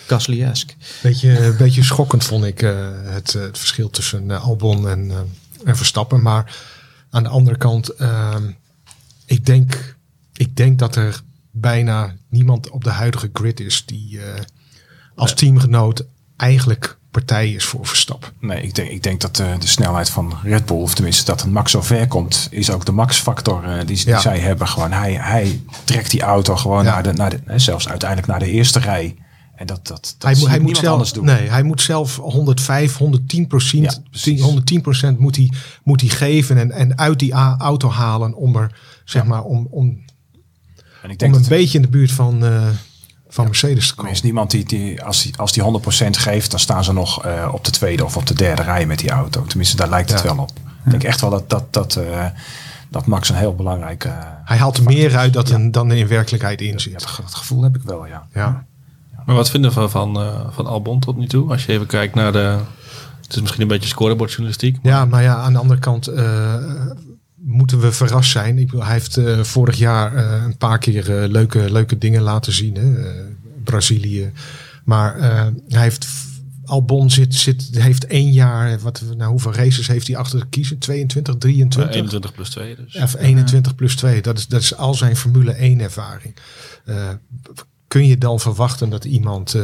[0.06, 0.74] Gasly-esque.
[1.02, 5.16] beetje, beetje schokkend vond ik eh, het, eh, het verschil tussen Albon en, eh,
[5.64, 6.22] en Verstappen.
[6.22, 6.56] Maar
[7.10, 8.50] aan de andere kant, ehm,
[9.24, 9.96] ik, denk,
[10.32, 11.20] ik denk dat er
[11.50, 14.40] bijna niemand op de huidige grid is die eh,
[15.18, 18.28] als teamgenoot eigenlijk partij is voor Verstappen.
[18.40, 21.42] Nee, ik denk, ik denk dat eh, de snelheid van Red Bull, of tenminste dat
[21.42, 24.20] een Max zo ver komt, is ook de Max-factor eh, die, die Ja.
[24.20, 24.68] zij hebben.
[24.68, 26.90] Gewoon, hij, hij trekt die auto gewoon Ja.
[26.92, 29.16] naar de, naar de, hè, zelfs uiteindelijk naar de eerste rij.
[29.54, 31.24] En dat, dat, dat hij, hij moet zelf, anders doen.
[31.24, 34.40] Nee, hij moet zelf 105, 110 procent, Ja, precies.
[34.40, 35.52] 110 procent moet hij,
[35.84, 39.84] moet hij geven en, en uit die auto halen om er, zeg maar, om, om,
[39.86, 39.94] En
[41.04, 42.66] ik om denk een dat beetje in de buurt van, eh,
[43.28, 44.12] van Mercedes te er komen.
[44.12, 45.66] is niemand die, die, als die, als die 100%
[46.10, 48.98] geeft, dan staan ze nog eh, op de tweede of op de derde rij met
[48.98, 49.44] die auto.
[49.44, 50.34] Tenminste, daar lijkt het Ja.
[50.34, 50.50] wel op.
[50.84, 52.24] Ik denk echt wel dat, dat, dat, eh,
[52.88, 54.08] dat Max een heel belangrijke...
[54.08, 54.14] eh,
[54.44, 56.92] Hij haalt er meer uit dat een, dan er in werkelijkheid in ja, zit.
[56.92, 58.26] dat, ge- dat gevoel heb ik wel, ja.
[58.32, 58.64] Ja.
[59.26, 61.50] Maar wat vinden we van, eh, van Albon tot nu toe?
[61.50, 62.58] Als je even kijkt naar de...
[63.22, 64.78] Het is misschien een beetje scorebordjournalistiek.
[64.82, 66.54] Ja, maar ja, aan de andere kant eh,
[67.40, 68.58] moeten we verrast zijn.
[68.58, 72.22] Ik bedoel, hij heeft eh, vorig jaar eh, een paar keer eh, leuke, leuke dingen
[72.22, 72.74] laten zien.
[72.74, 72.94] Hè?
[73.64, 74.32] Brazilië.
[74.84, 75.20] Maar
[75.68, 76.08] hij heeft
[76.64, 78.78] Albon zit, zit, heeft één jaar.
[78.78, 80.78] Wat, nou, hoeveel races heeft hij achter de kiezen?
[80.78, 81.94] 22, 23?
[81.94, 82.94] 21 plus 2 dus.
[82.94, 84.22] Of 21 plus 2.
[84.22, 86.36] Dat is, dat is al zijn Formule 1 ervaring.
[87.88, 89.56] Kun je dan verwachten dat iemand.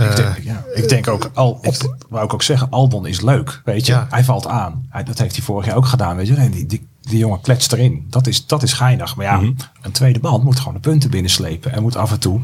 [0.00, 0.64] Ik eh, denk, ja.
[0.74, 3.92] ik denk ook, al, ik, wou ik ook zeggen, Albon is leuk, weet je.
[3.92, 4.06] Ja.
[4.10, 4.86] Hij valt aan.
[4.88, 6.34] Hij, dat heeft hij vorig jaar ook gedaan, weet je.
[6.34, 8.06] En die, die, die jongen kletst erin.
[8.10, 9.16] Dat is, dat is geinig.
[9.16, 9.52] Maar ja, Mhm.
[9.82, 11.72] een tweede band moet gewoon de punten binnenslepen.
[11.72, 12.40] En moet af en toe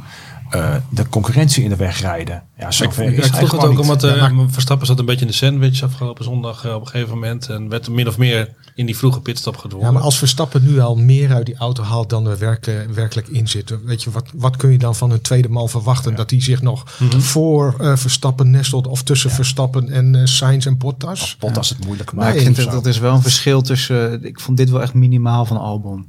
[0.51, 2.43] eh, de concurrentie in de weg rijden.
[2.59, 3.79] Ja, Ik, zover ik, is ik vroeg het ook niet.
[3.79, 6.81] omdat eh, Ja, maar- Verstappen zat een beetje in de sandwich afgelopen zondag eh, op
[6.81, 7.49] een gegeven moment.
[7.49, 9.87] En werd min of meer in die vroege pitstop gedwongen.
[9.87, 13.29] Ja, maar als Verstappen nu al meer uit die auto haalt dan er werkelijk, werkelijk
[13.29, 13.75] in zit.
[13.85, 16.15] Weet je, wat, wat kun je dan van een tweede man verwachten?
[16.15, 17.21] Dat hij zich nog Mhm.
[17.21, 21.37] voor eh, Verstappen nestelt of tussen Verstappen en Sainz en Bottas?
[21.39, 22.37] Bottas het moeilijk maakt.
[22.37, 24.25] ik vind dat, dat is wel een verschil tussen.
[24.25, 26.07] Ik vond dit wel echt minimaal van Albon.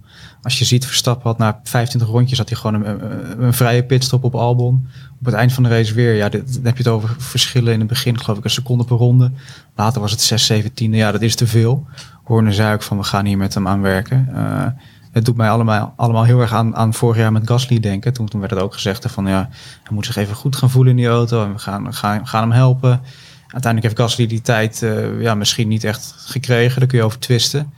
[0.47, 2.86] Als je ziet, Verstappen had na 25 rondjes had hij gewoon
[3.38, 4.88] een, vrije pitstop op Albon.
[5.19, 6.15] Op het eind van de race weer.
[6.15, 8.83] Ja, dit, dan heb je het over verschillen in het begin, geloof ik, een seconde
[8.83, 9.31] per ronde.
[9.75, 10.97] Later was het 6, 7 tiende.
[10.97, 11.86] Ja, dat is te veel.
[12.23, 14.29] Horner zei ook van we gaan hier met hem aan werken.
[14.33, 14.65] Eh,
[15.12, 18.13] het doet mij allemaal, allemaal heel erg aan, aan vorig jaar met Gasly denken.
[18.13, 19.49] Toen, toen werd het ook gezegd van ja,
[19.83, 21.43] hij moet zich even goed gaan voelen in die auto.
[21.43, 23.01] En we gaan, gaan, gaan hem helpen.
[23.41, 26.79] Uiteindelijk heeft Gasly die tijd eh, ja, misschien niet echt gekregen.
[26.79, 27.73] Daar kun je over twisten.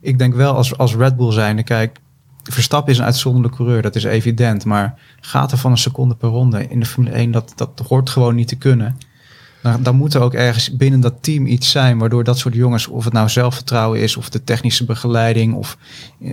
[0.00, 2.00] Ik denk wel als, als Red Bull zijnde, kijk,
[2.42, 4.64] Verstappen is een uitzonderlijke coureur, dat is evident.
[4.64, 8.10] Maar gaat er van een seconde per ronde in de Formule 1, dat, dat hoort
[8.10, 8.98] gewoon niet te kunnen.
[9.62, 12.86] Dan, dan moet er ook ergens binnen dat team iets zijn waardoor dat soort jongens,
[12.86, 15.76] of het nou zelfvertrouwen is, of de technische begeleiding, of,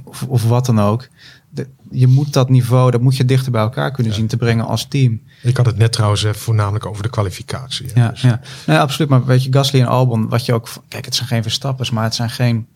[0.04, 1.08] of, of wat dan ook.
[1.50, 4.66] De- je moet dat niveau, dat moet je dichter bij elkaar kunnen zien te brengen
[4.66, 5.22] als team.
[5.42, 7.88] Ik had het net trouwens eh, voornamelijk over de kwalificatie.
[7.94, 8.02] hè.
[8.02, 8.40] Ja, Dus- ja.
[8.68, 9.10] Nee, absoluut.
[9.10, 10.70] Maar weet je, Gasly en Albon, wat je ook...
[10.88, 12.68] Kijk, het zijn geen verstappers, maar het zijn geen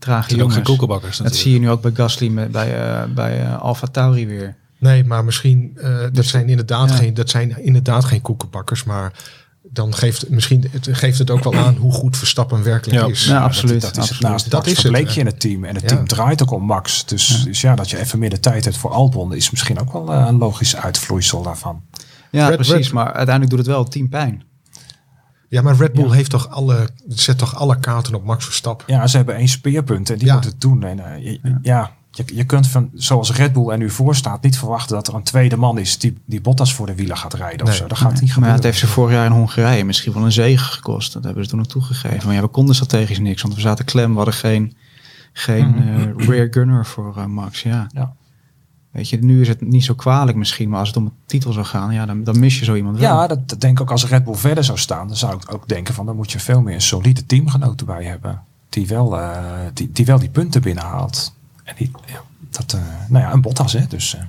[0.00, 0.54] trage zijn ook jongens.
[0.54, 1.50] geen koekenbakkers Dat natuurlijk.
[1.50, 4.56] zie je nu ook bij Gasly met, bij, eh bij eh Alfa Tauri weer.
[4.78, 6.94] Nee, maar misschien, eh, dat, zijn inderdaad ja.
[6.96, 8.84] geen, dat zijn inderdaad geen koekenbakkers.
[8.84, 9.12] Maar
[9.62, 13.06] dan geeft misschien het, geeft het ook wel aan hoe goed Verstappen werkelijk Ja.
[13.08, 13.24] is.
[13.24, 13.80] Ja, dat- absoluut.
[13.80, 15.64] Dat, is het naast Dat dat is het, je in het team.
[15.64, 15.88] En het Ja.
[15.88, 17.06] team draait ook om Max.
[17.06, 19.92] Dus dus ja, dat je even meer de tijd hebt voor Albon is misschien ook
[19.92, 21.82] wel eh, een logisch uitvloeisel daarvan.
[22.30, 22.74] Ja, Red- precies.
[22.74, 24.42] Red- Maar uiteindelijk doet het wel het team pijn.
[25.50, 28.94] Ja, maar Red Bull heeft toch alle, zet toch alle kaarten op Max Verstappen.
[28.94, 30.34] Ja, ze hebben één speerpunt en die Ja.
[30.34, 30.82] moet het doen.
[30.84, 34.42] En, eh, je, ja, je, je kunt van, zoals Red Bull er nu voor staat,
[34.42, 37.34] niet verwachten dat er een tweede man is die, die Bottas voor de wielen gaat
[37.34, 37.86] rijden of zo.
[37.86, 40.64] Dat gaat niet Maar het heeft ze vorig jaar in Hongarije misschien wel een zege
[40.64, 41.12] gekost.
[41.12, 42.26] Dat hebben ze toen ook toegegeven.
[42.26, 43.42] Maar ja, we konden strategisch niks.
[43.42, 44.10] Want we zaten klem.
[44.10, 44.76] We hadden geen,
[45.32, 47.62] geen eh, rear gunner voor eh, Max.
[47.62, 47.86] Ja.
[47.94, 48.12] Ja.
[48.90, 50.68] Weet je, nu is het niet zo kwalijk misschien.
[50.68, 52.98] Maar als het om de titel zou gaan, ja, dan, dan mis je zo iemand
[52.98, 53.08] wel.
[53.08, 55.06] Ja, dat, dat denk ik ook als Red Bull verder zou staan.
[55.06, 58.04] Dan zou ik ook denken van dan moet je veel meer een solide teamgenoot erbij
[58.04, 58.42] hebben.
[58.68, 59.38] Die wel, eh,
[59.74, 61.34] die, die, wel die punten binnenhaalt.
[61.64, 63.86] En die, ja, dat, eh, nou ja, een Bottas hè.
[63.86, 64.22] Dus eh,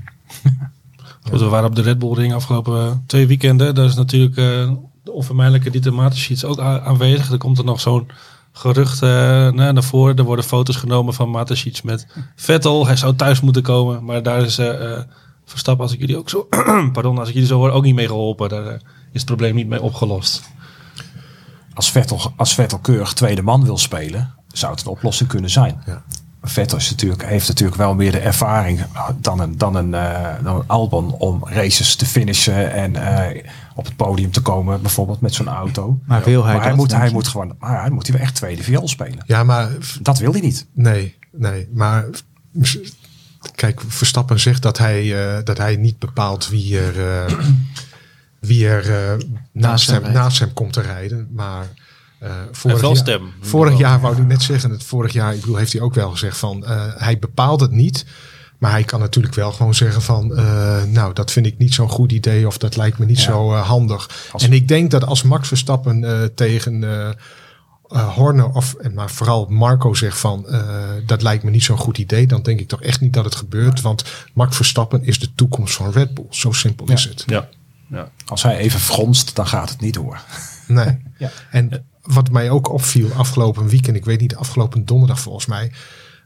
[1.29, 3.75] Goed, we waren op de Red Bull Ring afgelopen twee weekenden.
[3.75, 4.71] Daar is natuurlijk eh,
[5.03, 7.31] de onvermijdelijke Dieter Mateschitz ook aanwezig.
[7.31, 8.07] Er komt er nog zo'n
[8.51, 10.15] gerucht eh, naar naar voren.
[10.15, 12.85] Er worden foto's genomen van Mateschitz met Vettel.
[12.85, 14.05] Hij zou thuis moeten komen.
[14.05, 15.03] Maar daar is eh eh,
[15.45, 16.47] Verstappen, als ik jullie ook zo...
[16.93, 18.49] pardon, als ik jullie zo hoor, ook niet mee geholpen.
[18.49, 18.73] Daar
[19.11, 20.43] is het probleem niet mee opgelost.
[21.73, 25.83] als, Vettel, als Vettel keurig tweede man wil spelen, zou het een oplossing kunnen zijn.
[25.85, 26.03] Ja.
[26.43, 28.85] Vettel is natuurlijk, heeft natuurlijk wel meer de ervaring
[29.17, 33.43] dan een, dan een, eh, dan een Albon om races te finishen en eh,
[33.75, 35.99] op het podium te komen, bijvoorbeeld met zo'n auto.
[36.05, 38.63] Maar wil hij Maar hij moet, hij moet gewoon, maar hij moet hij echt tweede
[38.63, 39.23] viool spelen.
[39.25, 40.65] Ja, maar Dat wil hij niet.
[40.73, 41.69] nee, nee.
[41.73, 42.05] Maar
[43.55, 47.37] kijk, Verstappen zegt dat hij, eh, dat hij niet bepaalt wie er, eh,
[48.39, 51.27] wie er eh, naast, hem naast hem komt te rijden.
[51.31, 51.67] Maar
[52.21, 53.33] eh, vorig, jaar, stem.
[53.39, 56.09] vorig jaar wou ik net zeggen, het vorig jaar, ik bedoel, heeft hij ook wel
[56.09, 58.05] gezegd van eh, hij bepaalt het niet.
[58.61, 61.89] Maar hij kan natuurlijk wel gewoon zeggen van, eh, nou, dat vind ik niet zo'n
[61.89, 63.23] goed idee of dat lijkt me niet Ja.
[63.23, 64.09] zo eh, handig.
[64.31, 66.83] Als- En ik denk dat als Max Verstappen eh, tegen
[68.15, 70.69] Horner of en maar vooral Marco zegt van eh,
[71.05, 73.35] dat lijkt me niet zo'n goed idee, dan denk ik toch echt niet dat het
[73.35, 73.81] gebeurt.
[73.81, 76.25] Want Max Verstappen is de toekomst van Red Bull.
[76.29, 77.23] Zo simpel is het.
[77.27, 77.49] Ja.
[77.87, 78.09] Ja.
[78.25, 80.21] Als hij even fronst, dan gaat het niet door.
[80.67, 80.97] Nee.
[81.17, 81.31] Ja.
[81.51, 85.71] En wat mij ook opviel afgelopen weekend, ik weet niet, afgelopen donderdag volgens mij.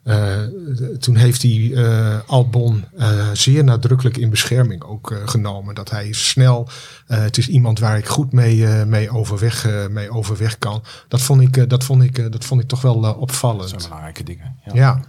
[0.05, 0.39] Eh,
[0.99, 5.75] toen heeft hij eh, Albon eh, zeer nadrukkelijk in bescherming ook eh, genomen.
[5.75, 6.67] Dat hij is snel,
[7.07, 10.83] eh, het is iemand waar ik goed mee, eh, mee, overweg, eh, mee overweg kan.
[11.07, 13.11] Dat vond ik, eh, dat vond ik, eh, dat vond ik toch wel eh, Dat
[13.11, 13.83] zijn opvallend.
[13.83, 14.55] belangrijke dingen.
[14.65, 14.73] Ja.
[14.73, 14.99] Ja,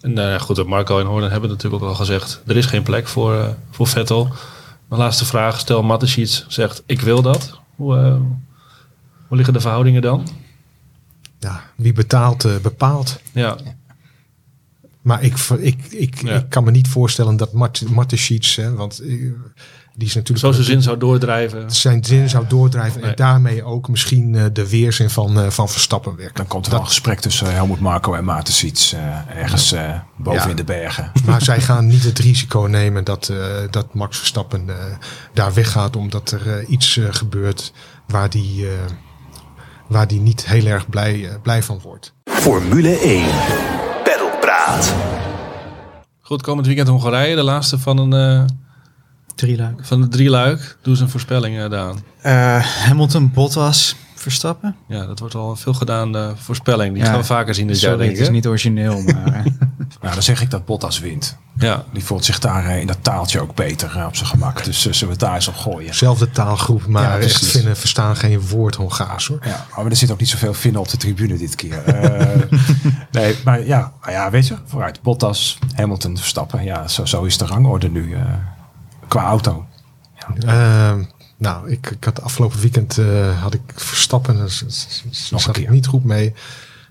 [0.00, 2.42] En eh, goed, Marco en Horner hebben natuurlijk ook al gezegd.
[2.46, 4.28] Er is geen plek voor, eh, voor Vettel.
[4.88, 5.58] Mijn laatste vraag.
[5.58, 7.60] Stel Mateschitz zegt ik wil dat.
[7.76, 8.16] Hoe, eh,
[9.28, 10.28] hoe liggen de verhoudingen dan?
[11.38, 13.20] ja wie betaalt, eh, bepaalt.
[13.32, 13.56] Ja,
[15.04, 16.34] Maar ik, ik, ik, Ja.
[16.34, 19.08] ik kan me niet voorstellen dat Mart- Mateschitz, hè, want eh,
[19.96, 21.70] die is natuurlijk zo zijn zin zou doordrijven.
[21.70, 23.10] zijn zin zou doordrijven Nee.
[23.10, 26.34] en daarmee ook misschien eh, de weerzin van, eh, van Verstappen werken.
[26.36, 28.92] Dan komt er wel een gesprek tussen Helmut Marco en Maarten Siets.
[28.92, 30.48] eh, ergens eh, boven Ja.
[30.48, 31.12] in de bergen.
[31.26, 33.38] Maar zij gaan niet het risico nemen dat, eh,
[33.70, 34.74] dat Max Verstappen eh,
[35.34, 37.72] daar weggaat omdat er iets eh, gebeurt
[38.06, 38.72] waar die, eh,
[39.88, 42.14] waar die niet heel erg blij, blij van wordt.
[42.24, 43.24] Formule 1.
[46.20, 47.34] Goed, komend weekend Hongarije.
[47.36, 48.44] De laatste van een, eh,
[49.34, 49.84] Drieluik.
[49.84, 50.76] van de drie luik.
[50.82, 51.98] Doe eens een voorspelling eh, Daan.
[52.22, 54.76] Eh Hamilton, Bottas, Verstappen.
[54.88, 56.94] Ja, dat wordt al veel gedaan de voorspelling.
[56.94, 57.08] Die Ja.
[57.08, 59.26] gaan we vaker zien dit jaar, Sorry, het is niet origineel, maar...
[59.34, 59.44] eh,
[60.00, 61.36] Nou, dan zeg ik dat Bottas wint.
[61.58, 64.64] Ja, Die voelt zich daar eh, in dat taaltje ook beter eh, op zijn gemak.
[64.64, 65.94] Dus zullen we het daar eens op gooien.
[65.94, 69.38] Zelfde taalgroep, maar Ja, echt vinden, verstaan geen woord Hongaars hoor.
[69.44, 71.84] Ja, maar er zit ook niet zoveel vinden op de tribune dit keer.
[71.84, 72.40] Eh,
[73.12, 75.02] nee, maar ja, nou ja, weet je, vooruit.
[75.02, 76.64] Bottas, Hamilton, Verstappen.
[76.64, 78.20] Ja, zo, zo is de rangorde nu eh,
[79.08, 79.66] qua auto.
[80.46, 81.04] Ehm,
[81.44, 85.46] nou, ik, ik had afgelopen weekend eh, had ik Verstappen, dus, dus- dus Nog een
[85.46, 86.32] zat ik niet goed mee.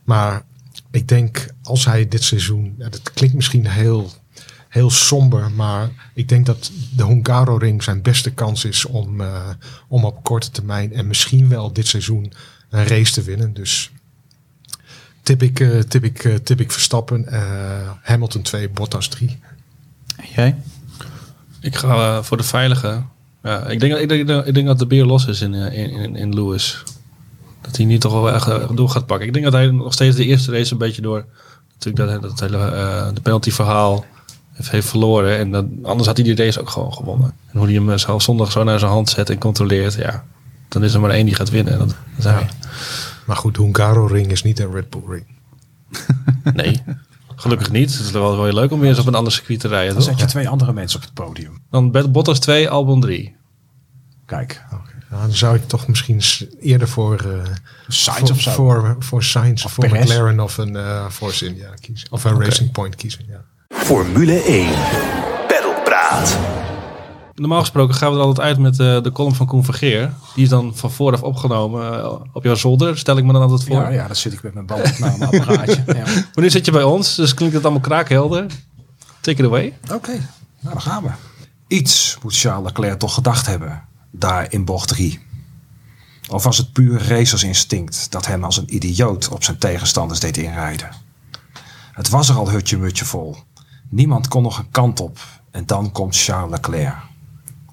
[0.04, 0.44] Maar
[0.92, 4.12] ik denk als hij dit seizoen, ja, dat klinkt misschien heel,
[4.70, 9.50] heel somber, maar ik denk dat de Hungaroring zijn beste kans is om, eh,
[9.88, 12.34] om op korte termijn en misschien wel dit seizoen
[12.70, 13.54] een race te winnen.
[13.54, 13.92] Dus
[15.22, 19.40] tip ik, eh, tip ik, tip ik Verstappen, eh, Hamilton 2, Bottas 3.
[20.36, 20.56] Jij?
[21.60, 23.04] ik ga voor de veilige.
[23.44, 25.90] Ja, ik, denk, ik, denk, ik denk dat de beer los is in, eh, in,
[25.90, 26.84] in, in Lewis.
[27.62, 29.28] Dat hij niet toch wel echt eh, door gaat pakken.
[29.28, 31.26] Ik denk dat hij nog steeds de eerste race een beetje door...
[31.74, 34.06] Natuurlijk dat, dat hele eh, de penalty verhaal
[34.52, 35.38] heeft, heeft verloren.
[35.38, 37.34] En dan, anders had hij die race ook gewoon gewonnen.
[37.52, 39.94] En hoe hij hem zo zondag zo naar zijn hand zet en controleert.
[39.94, 40.24] Ja,
[40.68, 41.78] dan is er maar één die gaat winnen.
[41.78, 42.50] Dat, dat is hij.
[43.26, 45.26] Maar goed, de Hungaroring is niet een Red Bull Ring.
[46.54, 46.84] Nee,
[47.44, 47.92] gelukkig niet.
[47.92, 49.94] Het is wel, wel heel leuk om weer eens op een ander circuit te rijden.
[49.94, 50.12] Dan toch?
[50.12, 51.62] zet je twee andere mensen op het podium.
[51.70, 53.36] Dan Bottas 2, Albon 3.
[54.26, 54.64] Kijk.
[54.70, 54.82] Nou,
[55.28, 56.22] dan zou ik toch misschien
[56.62, 57.52] eerder voor, eh
[57.88, 58.52] Sainz voor, of zo.
[58.52, 60.04] voor, voor Sainz, Of voor Perez.
[60.04, 62.12] McLaren of een eh Force India kiezen.
[62.12, 63.26] Of een Racing Point kiezen.
[63.28, 63.44] Ja.
[63.70, 64.70] Formule 1.
[65.48, 66.38] Peddelpraat.
[67.36, 70.14] Normaal gesproken gaan we er altijd uit met eh, de column van Koen Vergeer.
[70.36, 72.98] Die is dan van vooraf opgenomen eh, op jouw zolder.
[72.98, 73.76] Stel ik me dan altijd voor.
[73.76, 75.84] ja, ja, dan zit ik met mijn bandopnameapparaatje.
[75.98, 76.04] ja.
[76.34, 77.16] Wanneer zit je bij ons?
[77.16, 78.46] Dus klinkt het allemaal kraakhelder.
[79.22, 79.78] Take it away.
[79.92, 80.12] Oké,
[80.60, 81.10] nou dan gaan we.
[81.68, 85.20] Iets moet Charles Leclerc toch gedacht hebben, daar in bocht 3.
[86.30, 90.90] Of was het puur racersinstinct dat hem als een idioot op zijn tegenstanders deed inrijden?
[91.92, 93.38] Het was er al hutje-mutje vol.
[93.90, 95.20] Niemand kon nog een kant op.
[95.52, 96.96] En dan komt Charles Leclerc.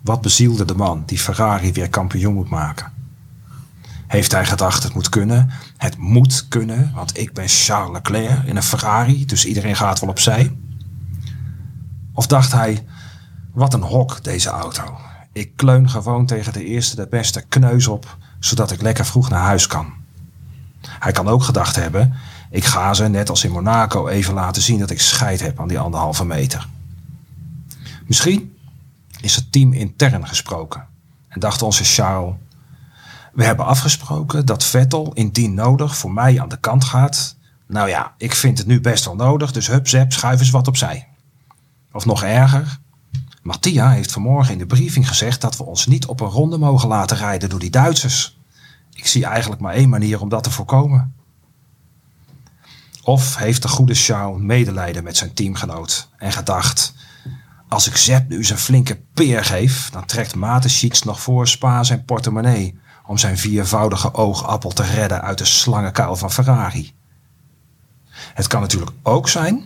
[0.00, 2.92] Wat bezielde de man die Ferrari weer kampioen moet maken?
[4.06, 5.50] Heeft hij gedacht het moet kunnen?
[5.76, 10.10] Het moet kunnen, want ik ben Charles Leclerc in een Ferrari, dus iedereen gaat wel
[10.10, 10.56] opzij.
[12.12, 12.86] Of dacht hij,
[13.52, 14.98] wat een hok deze auto.
[15.32, 19.42] Ik kleun gewoon tegen de eerste de beste kneus op, zodat ik lekker vroeg naar
[19.42, 19.92] huis kan.
[20.80, 22.14] Hij kan ook gedacht hebben,
[22.50, 25.68] ik ga ze net als in Monaco even laten zien dat ik scheid heb aan
[25.68, 26.68] die anderhalve meter.
[28.06, 28.56] Misschien
[29.22, 30.87] is het team intern gesproken
[31.28, 32.35] en dacht onze Charles,
[33.33, 37.37] we hebben afgesproken dat Vettel indien nodig voor mij aan de kant gaat.
[37.66, 40.68] Nou ja, ik vind het nu best wel nodig, dus hup zep, schuif eens wat
[40.68, 41.09] opzij.
[41.92, 42.78] Of nog erger,
[43.42, 46.88] Mattia heeft vanmorgen in de briefing gezegd dat we ons niet op een ronde mogen
[46.88, 48.38] laten rijden door die Duitsers.
[48.92, 51.14] Ik zie eigenlijk maar één manier om dat te voorkomen.
[53.02, 56.94] Of heeft de goede Charles medelijden met zijn teamgenoot en gedacht...
[57.70, 62.04] Als ik Zep nu zijn flinke peer geef, dan trekt Mateschitz nog voor Spa zijn
[62.04, 62.78] portemonnee...
[63.06, 66.92] om zijn viervoudige oogappel te redden uit de slangenkuil van Ferrari.
[68.35, 69.64] Het kan natuurlijk ook zijn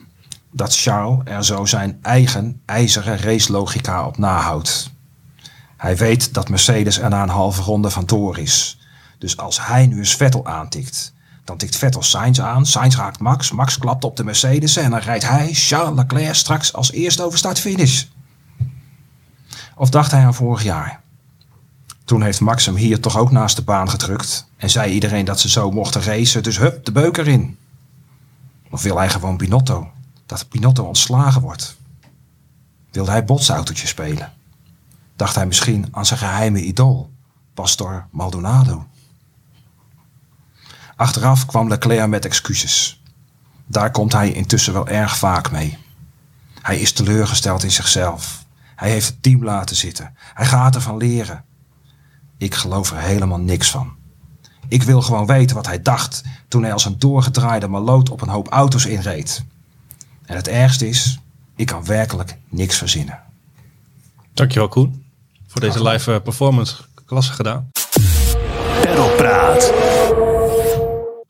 [0.52, 4.90] dat Charles er zo zijn eigen ijzeren racelogica op nahoudt.
[5.76, 8.78] Hij weet dat Mercedes er na een halve ronde van door is.
[9.18, 11.13] Dus als hij nu eens Vettel aantikt,
[11.44, 15.00] dan tikt Vettel Sainz aan, Sainz raakt Max, Max klapt op de Mercedes en dan
[15.00, 18.04] rijdt hij, Charles Leclerc, straks als eerste over start-finish.
[19.76, 21.02] Of dacht hij aan vorig jaar?
[22.04, 24.46] Toen heeft Max hem hier toch ook naast de baan gedrukt.
[24.56, 26.42] En zei iedereen dat ze zo mochten racen.
[26.42, 27.58] Dus hup, de beuk erin.
[28.70, 29.90] Of wil hij gewoon Binotto?
[30.26, 31.76] Dat Binotto ontslagen wordt.
[32.90, 34.32] Wilde hij botsautootje spelen?
[35.16, 37.10] Dacht hij misschien aan zijn geheime idool,
[37.54, 38.86] Pastor Maldonado?
[40.96, 43.02] Achteraf kwam Leclerc met excuses.
[43.66, 45.78] Daar komt hij intussen wel erg vaak mee.
[46.62, 48.44] Hij is teleurgesteld in zichzelf.
[48.76, 50.14] Hij heeft het team laten zitten.
[50.34, 51.44] Hij gaat ervan leren.
[52.38, 53.92] Ik geloof er helemaal niks van.
[54.68, 58.28] Ik wil gewoon weten wat hij dacht toen hij als een doorgedraaide maloot op een
[58.28, 59.44] hoop auto's inreed.
[60.26, 61.18] En het ergste is,
[61.56, 63.20] ik kan werkelijk niks verzinnen.
[64.32, 65.04] Dankjewel Koen.
[65.46, 66.76] Voor deze live eh, performance.
[67.06, 67.70] Klasse gedaan.
[68.80, 69.72] Peddelpraat.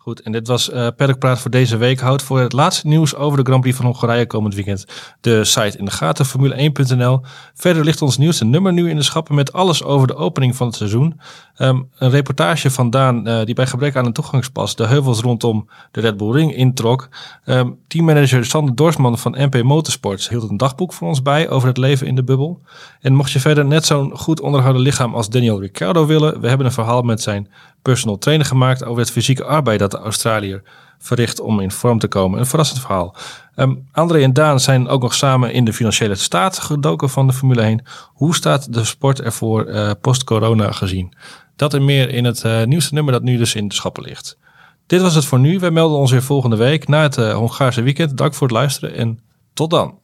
[0.04, 0.88] Goed, en dit was uh,
[1.18, 2.00] Praat voor deze week.
[2.00, 4.84] Houd voor het laatste nieuws over de Grand Prix van Hongarije komend weekend
[5.20, 7.20] de site in de gaten, formule1.nl.
[7.54, 10.66] Verder ligt ons nieuwste nummer nu in de schappen met alles over de opening van
[10.66, 11.20] het seizoen.
[11.58, 15.68] Um, een reportage van Daan uh, die bij gebrek aan een toegangspas de heuvels rondom
[15.90, 17.08] de Red Bull Ring introk.
[17.44, 21.76] Um, teammanager Sander Dorsman van MP Motorsports hield een dagboek voor ons bij over het
[21.76, 22.60] leven in de bubbel.
[23.00, 26.66] En mocht je verder net zo'n goed onderhouden lichaam als Daniel Ricciardo willen, we hebben
[26.66, 27.48] een verhaal met zijn
[27.82, 30.62] personal trainer gemaakt over het fysieke arbeid dat de Australiër
[30.98, 32.38] verricht om in vorm te komen.
[32.38, 33.14] Een verrassend verhaal.
[33.56, 37.32] Um, André en Daan zijn ook nog samen in de financiële staat gedoken van de
[37.32, 37.82] Formule 1.
[38.12, 41.12] Hoe staat de sport ervoor uh, post-corona gezien?
[41.56, 44.38] Dat en meer in het uh, nieuwste nummer dat nu dus in de schappen ligt.
[44.86, 45.58] Dit was het voor nu.
[45.58, 48.16] Wij melden ons weer volgende week na het uh, Hongaarse weekend.
[48.16, 49.18] Dank voor het luisteren en
[49.52, 49.98] tot dan.